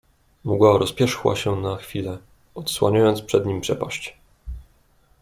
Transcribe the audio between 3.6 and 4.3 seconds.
przepaść."